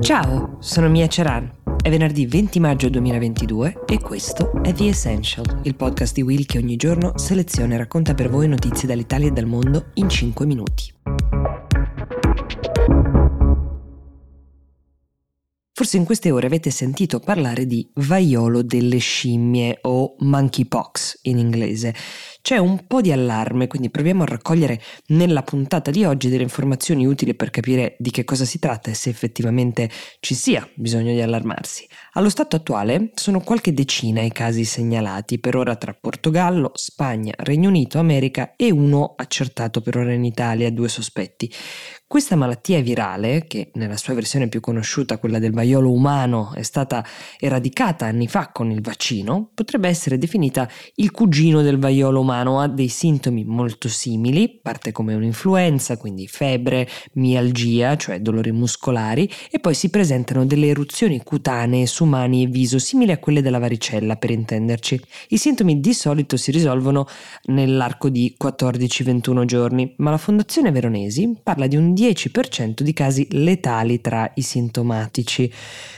Ciao, 0.00 0.56
sono 0.60 0.88
Mia 0.88 1.06
Ceran. 1.08 1.50
È 1.82 1.90
venerdì 1.90 2.26
20 2.26 2.60
maggio 2.60 2.88
2022 2.88 3.84
e 3.86 3.98
questo 4.00 4.62
è 4.62 4.72
The 4.72 4.88
Essential, 4.88 5.60
il 5.64 5.74
podcast 5.74 6.14
di 6.14 6.22
Will 6.22 6.46
che 6.46 6.58
ogni 6.58 6.76
giorno 6.76 7.18
seleziona 7.18 7.74
e 7.74 7.78
racconta 7.78 8.14
per 8.14 8.30
voi 8.30 8.48
notizie 8.48 8.86
dall'Italia 8.86 9.28
e 9.28 9.32
dal 9.32 9.46
mondo 9.46 9.86
in 9.94 10.08
5 10.08 10.46
minuti. 10.46 10.92
Forse 15.78 15.96
in 15.96 16.04
queste 16.04 16.32
ore 16.32 16.46
avete 16.46 16.72
sentito 16.72 17.20
parlare 17.20 17.64
di 17.64 17.88
vaiolo 17.94 18.62
delle 18.62 18.98
scimmie 18.98 19.78
o 19.82 20.16
monkeypox 20.18 21.20
in 21.22 21.38
inglese. 21.38 21.94
C'è 22.42 22.56
un 22.56 22.86
po' 22.88 23.00
di 23.00 23.12
allarme, 23.12 23.68
quindi 23.68 23.88
proviamo 23.88 24.24
a 24.24 24.26
raccogliere 24.26 24.80
nella 25.08 25.42
puntata 25.42 25.92
di 25.92 26.02
oggi 26.02 26.30
delle 26.30 26.42
informazioni 26.42 27.06
utili 27.06 27.34
per 27.36 27.50
capire 27.50 27.94
di 28.00 28.10
che 28.10 28.24
cosa 28.24 28.44
si 28.44 28.58
tratta 28.58 28.90
e 28.90 28.94
se 28.94 29.10
effettivamente 29.10 29.88
ci 30.18 30.34
sia 30.34 30.68
bisogno 30.74 31.12
di 31.12 31.20
allarmarsi. 31.20 31.86
Allo 32.14 32.28
stato 32.28 32.56
attuale 32.56 33.12
sono 33.14 33.38
qualche 33.38 33.72
decina 33.72 34.20
i 34.20 34.32
casi 34.32 34.64
segnalati, 34.64 35.38
per 35.38 35.54
ora 35.54 35.76
tra 35.76 35.92
Portogallo, 35.92 36.72
Spagna, 36.74 37.34
Regno 37.36 37.68
Unito, 37.68 38.00
America 38.00 38.54
e 38.56 38.72
uno 38.72 39.14
accertato 39.16 39.80
per 39.80 39.98
ora 39.98 40.12
in 40.12 40.24
Italia, 40.24 40.72
due 40.72 40.88
sospetti. 40.88 41.52
Questa 42.08 42.36
malattia 42.36 42.80
virale, 42.80 43.44
che 43.46 43.70
nella 43.74 43.98
sua 43.98 44.14
versione 44.14 44.48
più 44.48 44.60
conosciuta, 44.60 45.18
quella 45.18 45.38
del 45.38 45.52
vaiolo 45.52 45.92
umano, 45.92 46.54
è 46.54 46.62
stata 46.62 47.04
eradicata 47.38 48.06
anni 48.06 48.26
fa 48.26 48.48
con 48.50 48.70
il 48.70 48.80
vaccino, 48.80 49.50
potrebbe 49.52 49.88
essere 49.88 50.16
definita 50.16 50.66
il 50.94 51.10
cugino 51.10 51.60
del 51.60 51.78
vaiolo 51.78 52.20
umano. 52.20 52.60
Ha 52.60 52.66
dei 52.66 52.88
sintomi 52.88 53.44
molto 53.44 53.90
simili, 53.90 54.48
parte 54.48 54.90
come 54.90 55.12
un'influenza, 55.12 55.98
quindi 55.98 56.26
febbre, 56.26 56.88
mialgia, 57.12 57.94
cioè 57.98 58.22
dolori 58.22 58.52
muscolari, 58.52 59.30
e 59.50 59.58
poi 59.58 59.74
si 59.74 59.90
presentano 59.90 60.46
delle 60.46 60.68
eruzioni 60.68 61.22
cutanee 61.22 61.84
su 61.84 62.06
mani 62.06 62.44
e 62.44 62.46
viso 62.46 62.78
simili 62.78 63.12
a 63.12 63.18
quelle 63.18 63.42
della 63.42 63.58
varicella, 63.58 64.16
per 64.16 64.30
intenderci. 64.30 64.98
I 65.28 65.36
sintomi 65.36 65.78
di 65.78 65.92
solito 65.92 66.38
si 66.38 66.52
risolvono 66.52 67.06
nell'arco 67.48 68.08
di 68.08 68.34
14-21 68.42 69.44
giorni, 69.44 69.92
ma 69.98 70.08
la 70.08 70.16
Fondazione 70.16 70.70
Veronesi 70.70 71.36
parla 71.42 71.66
di 71.66 71.76
un 71.76 71.96
10% 71.98 72.82
di 72.82 72.92
casi 72.92 73.26
letali 73.32 74.00
tra 74.00 74.30
i 74.34 74.42
sintomatici. 74.42 75.52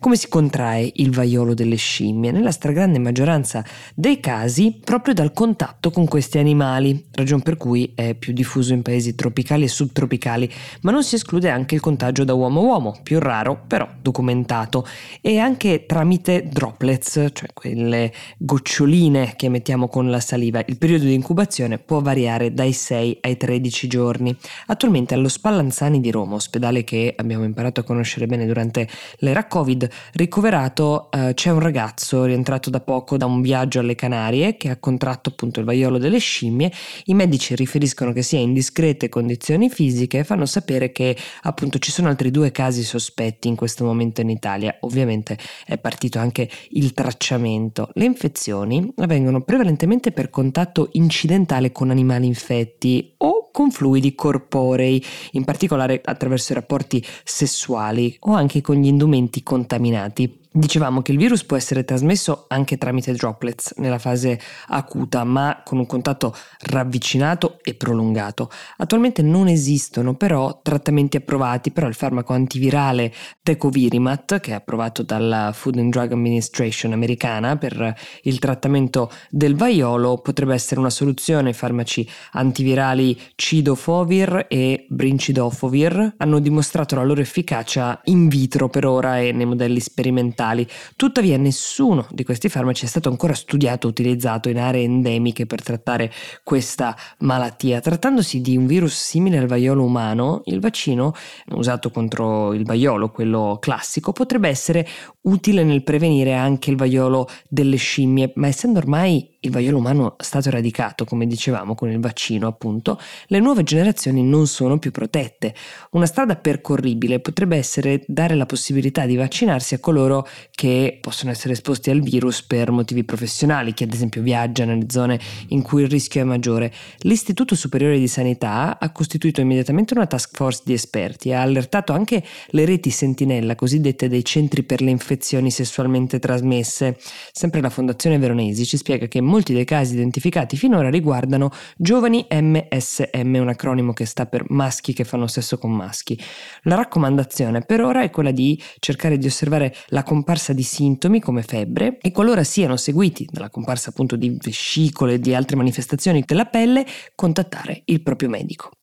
Come 0.00 0.16
si 0.16 0.28
contrae 0.28 0.90
il 0.96 1.12
vaiolo 1.12 1.52
delle 1.54 1.76
scimmie? 1.76 2.32
Nella 2.32 2.50
stragrande 2.50 2.98
maggioranza 2.98 3.64
dei 3.94 4.18
casi 4.18 4.80
proprio 4.82 5.14
dal 5.14 5.32
contatto 5.32 5.90
con 5.90 6.08
questi 6.08 6.38
animali, 6.38 7.04
ragion 7.12 7.40
per 7.42 7.56
cui 7.56 7.92
è 7.94 8.14
più 8.14 8.32
diffuso 8.32 8.72
in 8.72 8.82
paesi 8.82 9.14
tropicali 9.14 9.64
e 9.64 9.68
subtropicali, 9.68 10.50
ma 10.80 10.90
non 10.90 11.04
si 11.04 11.14
esclude 11.14 11.50
anche 11.50 11.74
il 11.76 11.80
contagio 11.80 12.24
da 12.24 12.32
uomo 12.32 12.60
a 12.60 12.64
uomo, 12.64 13.00
più 13.02 13.20
raro 13.20 13.62
però 13.66 13.88
documentato, 14.00 14.86
e 15.20 15.38
anche 15.38 15.84
tramite 15.86 16.48
droplets, 16.50 17.30
cioè 17.32 17.50
quelle 17.52 18.12
goccioline 18.38 19.34
che 19.36 19.48
mettiamo 19.48 19.88
con 19.88 20.10
la 20.10 20.20
saliva. 20.20 20.64
Il 20.66 20.78
periodo 20.78 21.04
di 21.04 21.14
incubazione 21.14 21.78
può 21.78 22.00
variare 22.00 22.52
dai 22.52 22.72
6 22.72 23.18
ai 23.20 23.36
13 23.36 23.86
giorni. 23.86 24.36
Attualmente 24.66 25.14
allo 25.14 25.28
Spallanzani 25.28 25.80
Sani 25.82 26.00
di 26.00 26.12
Roma, 26.12 26.36
ospedale 26.36 26.84
che 26.84 27.12
abbiamo 27.16 27.42
imparato 27.42 27.80
a 27.80 27.82
conoscere 27.82 28.26
bene 28.26 28.46
durante 28.46 28.88
l'era 29.16 29.48
Covid, 29.48 29.88
ricoverato 30.12 31.10
eh, 31.10 31.32
c'è 31.34 31.50
un 31.50 31.58
ragazzo 31.58 32.22
rientrato 32.22 32.70
da 32.70 32.78
poco 32.78 33.16
da 33.16 33.26
un 33.26 33.40
viaggio 33.40 33.80
alle 33.80 33.96
Canarie 33.96 34.56
che 34.56 34.70
ha 34.70 34.76
contratto 34.76 35.30
appunto 35.30 35.58
il 35.58 35.66
vaiolo 35.66 35.98
delle 35.98 36.18
scimmie. 36.18 36.70
I 37.06 37.14
medici 37.14 37.56
riferiscono 37.56 38.12
che 38.12 38.22
sia 38.22 38.38
in 38.38 38.52
discrete 38.52 39.08
condizioni 39.08 39.70
fisiche 39.70 40.20
e 40.20 40.24
fanno 40.24 40.46
sapere 40.46 40.92
che 40.92 41.16
appunto 41.42 41.80
ci 41.80 41.90
sono 41.90 42.06
altri 42.06 42.30
due 42.30 42.52
casi 42.52 42.84
sospetti 42.84 43.48
in 43.48 43.56
questo 43.56 43.84
momento 43.84 44.20
in 44.20 44.30
Italia. 44.30 44.76
Ovviamente 44.82 45.36
è 45.66 45.78
partito 45.78 46.20
anche 46.20 46.48
il 46.70 46.94
tracciamento. 46.94 47.90
Le 47.94 48.04
infezioni 48.04 48.88
avvengono 48.98 49.42
prevalentemente 49.42 50.12
per 50.12 50.30
contatto 50.30 50.90
incidentale 50.92 51.72
con 51.72 51.90
animali 51.90 52.26
infetti 52.26 53.14
o 53.16 53.41
con 53.52 53.70
fluidi 53.70 54.16
corporei, 54.16 55.04
in 55.32 55.44
particolare 55.44 56.00
attraverso 56.04 56.52
i 56.52 56.56
rapporti 56.56 57.04
sessuali 57.22 58.16
o 58.20 58.32
anche 58.32 58.60
con 58.60 58.76
gli 58.76 58.86
indumenti 58.86 59.44
contaminati. 59.44 60.41
Dicevamo 60.54 61.00
che 61.00 61.12
il 61.12 61.18
virus 61.18 61.44
può 61.44 61.56
essere 61.56 61.82
trasmesso 61.82 62.44
anche 62.48 62.76
tramite 62.76 63.14
droplets 63.14 63.72
nella 63.78 63.98
fase 63.98 64.38
acuta, 64.66 65.24
ma 65.24 65.62
con 65.64 65.78
un 65.78 65.86
contatto 65.86 66.36
ravvicinato 66.64 67.58
e 67.62 67.72
prolungato. 67.72 68.50
Attualmente 68.76 69.22
non 69.22 69.48
esistono 69.48 70.14
però 70.14 70.60
trattamenti 70.62 71.16
approvati, 71.16 71.70
però 71.70 71.86
il 71.86 71.94
farmaco 71.94 72.34
antivirale 72.34 73.14
Tecovirimat, 73.42 74.40
che 74.40 74.50
è 74.50 74.54
approvato 74.54 75.02
dalla 75.02 75.52
Food 75.54 75.78
and 75.78 75.90
Drug 75.90 76.12
Administration 76.12 76.92
americana 76.92 77.56
per 77.56 77.94
il 78.24 78.38
trattamento 78.38 79.10
del 79.30 79.56
vaiolo, 79.56 80.18
potrebbe 80.18 80.52
essere 80.52 80.80
una 80.80 80.90
soluzione. 80.90 81.50
I 81.50 81.54
farmaci 81.54 82.06
antivirali 82.32 83.18
Cidofovir 83.36 84.44
e 84.50 84.84
Brincidofovir 84.90 86.16
hanno 86.18 86.38
dimostrato 86.40 86.94
la 86.94 87.04
loro 87.04 87.22
efficacia 87.22 87.98
in 88.04 88.28
vitro 88.28 88.68
per 88.68 88.84
ora 88.84 89.18
e 89.18 89.32
nei 89.32 89.46
modelli 89.46 89.80
sperimentali 89.80 90.40
ambientali. 90.42 90.66
Tuttavia 90.96 91.36
nessuno 91.36 92.06
di 92.10 92.24
questi 92.24 92.48
farmaci 92.48 92.84
è 92.84 92.88
stato 92.88 93.08
ancora 93.08 93.34
studiato 93.34 93.86
o 93.86 93.90
utilizzato 93.90 94.48
in 94.48 94.58
aree 94.58 94.82
endemiche 94.82 95.46
per 95.46 95.62
trattare 95.62 96.12
questa 96.42 96.96
malattia. 97.18 97.80
Trattandosi 97.80 98.40
di 98.40 98.56
un 98.56 98.66
virus 98.66 98.94
simile 98.94 99.38
al 99.38 99.46
vaiolo 99.46 99.84
umano, 99.84 100.42
il 100.46 100.60
vaccino 100.60 101.14
usato 101.50 101.90
contro 101.90 102.52
il 102.52 102.64
vaiolo, 102.64 103.10
quello 103.10 103.58
classico, 103.60 104.12
potrebbe 104.12 104.48
essere 104.48 104.86
utile 105.22 105.62
nel 105.64 105.84
prevenire 105.84 106.34
anche 106.34 106.70
il 106.70 106.76
vaiolo 106.76 107.28
delle 107.48 107.76
scimmie, 107.76 108.32
ma 108.34 108.48
essendo 108.48 108.78
ormai 108.78 109.31
il 109.44 109.50
vaiolo 109.50 109.78
umano 109.78 110.14
stato 110.18 110.48
eradicato, 110.48 111.04
come 111.04 111.26
dicevamo, 111.26 111.74
con 111.74 111.90
il 111.90 111.98
vaccino, 111.98 112.46
appunto, 112.46 112.98
le 113.26 113.40
nuove 113.40 113.64
generazioni 113.64 114.22
non 114.22 114.46
sono 114.46 114.78
più 114.78 114.92
protette. 114.92 115.52
Una 115.90 116.06
strada 116.06 116.36
percorribile 116.36 117.18
potrebbe 117.18 117.56
essere 117.56 118.04
dare 118.06 118.36
la 118.36 118.46
possibilità 118.46 119.04
di 119.04 119.16
vaccinarsi 119.16 119.74
a 119.74 119.80
coloro 119.80 120.28
che 120.52 120.98
possono 121.00 121.32
essere 121.32 121.54
esposti 121.54 121.90
al 121.90 122.00
virus 122.00 122.42
per 122.42 122.70
motivi 122.70 123.02
professionali, 123.02 123.74
chi 123.74 123.82
ad 123.82 123.92
esempio 123.92 124.22
viaggia 124.22 124.64
nelle 124.64 124.86
zone 124.88 125.18
in 125.48 125.62
cui 125.62 125.82
il 125.82 125.88
rischio 125.88 126.20
è 126.20 126.24
maggiore. 126.24 126.72
L'Istituto 127.00 127.56
Superiore 127.56 127.98
di 127.98 128.08
Sanità 128.08 128.78
ha 128.78 128.92
costituito 128.92 129.40
immediatamente 129.40 129.94
una 129.94 130.06
task 130.06 130.36
force 130.36 130.62
di 130.64 130.72
esperti 130.72 131.30
e 131.30 131.34
ha 131.34 131.42
allertato 131.42 131.92
anche 131.92 132.22
le 132.50 132.64
reti 132.64 132.90
sentinella, 132.90 133.56
cosiddette 133.56 134.08
dei 134.08 134.24
centri 134.24 134.62
per 134.62 134.82
le 134.82 134.90
infezioni 134.90 135.50
sessualmente 135.50 136.20
trasmesse. 136.20 136.96
Sempre 137.32 137.60
la 137.60 137.70
Fondazione 137.70 138.18
Veronesi 138.18 138.64
ci 138.64 138.76
spiega 138.76 139.06
che 139.08 139.20
molti 139.32 139.54
dei 139.54 139.64
casi 139.64 139.94
identificati 139.94 140.58
finora 140.58 140.90
riguardano 140.90 141.50
giovani 141.78 142.26
MSM, 142.30 143.34
un 143.36 143.48
acronimo 143.48 143.94
che 143.94 144.04
sta 144.04 144.26
per 144.26 144.44
maschi 144.48 144.92
che 144.92 145.04
fanno 145.04 145.26
sesso 145.26 145.56
con 145.56 145.72
maschi. 145.72 146.20
La 146.64 146.74
raccomandazione 146.74 147.62
per 147.62 147.80
ora 147.80 148.02
è 148.02 148.10
quella 148.10 148.30
di 148.30 148.60
cercare 148.78 149.16
di 149.16 149.26
osservare 149.26 149.74
la 149.86 150.02
comparsa 150.02 150.52
di 150.52 150.62
sintomi 150.62 151.18
come 151.18 151.40
febbre 151.40 151.96
e 151.98 152.12
qualora 152.12 152.44
siano 152.44 152.76
seguiti 152.76 153.26
dalla 153.30 153.48
comparsa 153.48 153.88
appunto 153.88 154.16
di 154.16 154.36
vescicole 154.38 155.14
e 155.14 155.18
di 155.18 155.34
altre 155.34 155.56
manifestazioni 155.56 156.22
della 156.26 156.44
pelle, 156.44 156.84
contattare 157.14 157.80
il 157.86 158.02
proprio 158.02 158.28
medico. 158.28 158.81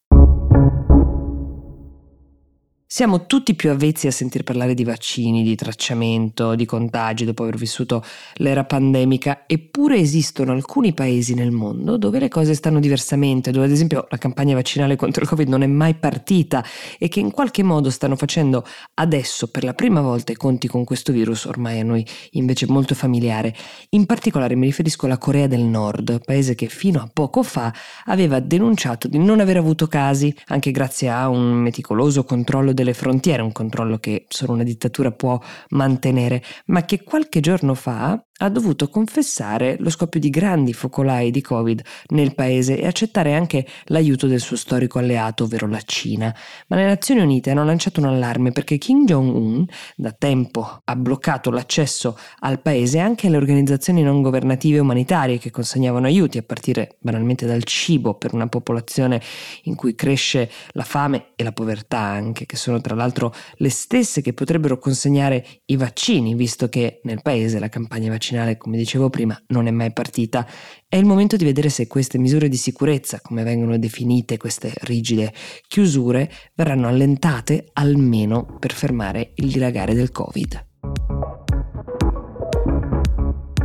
Siamo 2.92 3.28
tutti 3.28 3.54
più 3.54 3.70
avvezzi 3.70 4.08
a 4.08 4.12
sentir 4.12 4.42
parlare 4.42 4.74
di 4.74 4.84
vaccini, 4.84 5.44
di 5.44 5.54
tracciamento, 5.54 6.56
di 6.56 6.66
contagi 6.66 7.24
dopo 7.24 7.44
aver 7.44 7.56
vissuto 7.56 8.04
l'era 8.38 8.64
pandemica, 8.64 9.44
eppure 9.46 9.98
esistono 9.98 10.54
alcuni 10.54 10.92
paesi 10.96 11.36
nel 11.36 11.52
mondo 11.52 11.98
dove 11.98 12.18
le 12.18 12.30
cose 12.30 12.56
stanno 12.56 12.80
diversamente, 12.80 13.52
dove 13.52 13.66
ad 13.66 13.72
esempio 13.72 14.08
la 14.10 14.18
campagna 14.18 14.56
vaccinale 14.56 14.96
contro 14.96 15.22
il 15.22 15.30
Covid 15.30 15.48
non 15.48 15.62
è 15.62 15.68
mai 15.68 15.94
partita 15.94 16.66
e 16.98 17.10
che 17.10 17.20
in 17.20 17.30
qualche 17.30 17.62
modo 17.62 17.92
stanno 17.92 18.16
facendo 18.16 18.66
adesso 18.96 19.50
per 19.50 19.66
la 19.66 19.76
prima 19.76 20.02
volta 20.02 20.32
i 20.32 20.36
conti 20.36 20.68
con 20.68 20.84
questo 20.84 21.12
virus, 21.12 21.46
ormai 21.46 21.82
a 21.82 21.84
noi 21.84 22.04
invece 22.32 22.66
molto 22.66 22.96
familiare. 22.96 23.56
In 23.90 24.08
particolare 24.08 24.56
mi 24.56 24.66
riferisco 24.66 25.06
alla 25.06 25.20
Corea 25.20 25.46
del 25.46 25.62
Nord, 25.62 26.26
paese 26.26 26.56
che 26.56 26.66
fino 26.66 27.00
a 27.00 27.10
poco 27.14 27.44
fa 27.44 27.72
aveva 28.06 28.40
denunciato 28.40 29.08
di 29.08 29.20
non 29.20 29.42
aver 29.42 29.58
avuto 29.58 29.86
casi, 29.86 30.36
anche 30.48 30.72
grazie 30.72 31.10
a 31.10 31.30
un 31.30 31.52
meticoloso 31.52 32.24
controllo 32.24 32.78
delle 32.80 32.94
frontiere, 32.94 33.42
un 33.42 33.52
controllo 33.52 33.98
che 33.98 34.26
solo 34.30 34.54
una 34.54 34.64
dittatura 34.64 35.12
può 35.12 35.40
mantenere, 35.70 36.42
ma 36.68 36.86
che 36.86 37.04
qualche 37.04 37.42
giorno 37.42 37.74
fa 37.76 38.24
ha 38.42 38.50
dovuto 38.50 38.90
confessare 38.90 39.76
lo 39.80 39.90
scoppio 39.90 40.20
di 40.20 40.30
grandi 40.30 40.74
focolai 40.74 41.32
di 41.32 41.42
Covid 41.42 41.82
nel 42.10 42.36
paese 42.36 42.80
e 42.80 42.86
accettare 42.86 43.34
anche 43.34 43.66
l'aiuto 43.86 44.28
del 44.28 44.40
suo 44.40 44.56
storico 44.56 45.00
alleato, 45.00 45.44
ovvero 45.44 45.68
la 45.68 45.82
Cina. 45.84 46.34
Ma 46.68 46.78
le 46.78 46.86
Nazioni 46.86 47.22
Unite 47.22 47.52
hanno 47.52 47.66
lanciato 47.66 48.00
un 48.00 48.08
allarme 48.08 48.52
perché 48.52 48.78
Kim 48.78 49.06
Jong-un 49.06 49.66
da 49.96 50.12
tempo 50.12 50.82
ha 50.84 50.96
bloccato 50.96 51.52
l'accesso 51.52 52.18
al 52.40 52.62
paese 52.62 53.00
anche 53.00 53.28
alle 53.28 53.38
organizzazioni 53.38 54.04
non 54.04 54.22
governative 54.22 54.80
umanitarie 54.80 55.38
che 55.38 55.52
consegnavano 55.52 56.06
aiuti, 56.06 56.38
a 56.38 56.44
partire 56.44 56.96
banalmente 57.00 57.46
dal 57.46 57.64
cibo 57.64 58.14
per 58.14 58.34
una 58.34 58.48
popolazione 58.48 59.22
in 59.64 59.76
cui 59.76 59.96
cresce 59.96 60.50
la 60.72 60.84
fame 60.84 61.32
e 61.36 61.44
la 61.44 61.52
povertà 61.52 62.00
anche, 62.00 62.46
che 62.46 62.56
sono 62.56 62.80
tra 62.80 62.96
l'altro 62.96 63.34
le 63.56 63.70
stesse 63.70 64.22
che 64.22 64.34
potrebbero 64.34 64.78
consegnare 64.80 65.46
i 65.66 65.76
vaccini, 65.76 66.36
visto 66.36 66.70
che 66.70 67.02
nel 67.04 67.22
paese 67.22 67.60
la 67.60 67.68
campagna 67.68 68.10
vaccinale 68.10 68.28
vaccinale, 68.30 68.58
come 68.58 68.78
dicevo 68.78 69.10
prima, 69.10 69.40
non 69.48 69.68
è 69.68 69.72
mai 69.72 69.92
partita. 69.92 70.46
È 70.88 70.96
il 70.96 71.06
momento 71.06 71.36
di 71.36 71.44
vedere 71.44 71.70
se 71.70 71.88
queste 71.88 72.18
misure 72.18 72.48
di 72.48 72.58
sicurezza, 72.58 73.20
come 73.22 73.44
vengono 73.44 73.78
definite 73.78 74.38
queste 74.38 74.72
rigide 74.82 75.34
chiusure, 75.68 76.30
verranno 76.54 76.88
allentate 76.88 77.70
almeno 77.74 78.58
per 78.60 78.72
fermare 78.74 79.32
il 79.36 79.52
dilagare 79.52 79.94
del 79.94 80.12
Covid. 80.12 80.68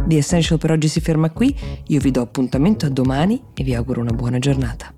The 0.06 0.16
Essential 0.16 0.58
per 0.58 0.70
oggi 0.70 0.88
si 0.88 1.00
ferma 1.00 1.31
qui, 1.31 1.55
io 1.87 2.00
vi 2.00 2.10
do 2.10 2.20
appuntamento 2.20 2.87
a 2.87 2.90
domani 2.90 3.43
e 3.55 3.64
vi 3.64 3.75
auguro 3.75 4.00
una 4.00 4.12
buona 4.12 4.38
giornata. 4.38 4.93